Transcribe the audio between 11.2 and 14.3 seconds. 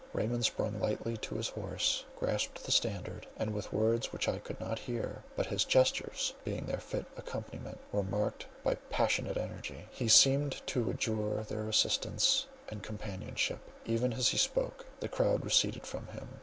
their assistance and companionship; even as